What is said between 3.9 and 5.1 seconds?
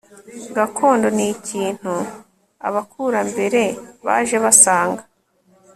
baje basanga